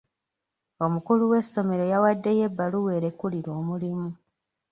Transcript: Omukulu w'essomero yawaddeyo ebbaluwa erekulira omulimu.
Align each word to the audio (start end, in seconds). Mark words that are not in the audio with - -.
Omukulu 0.85 1.23
w'essomero 1.31 1.83
yawaddeyo 1.91 2.43
ebbaluwa 2.49 2.91
erekulira 2.97 3.49
omulimu. 3.59 4.09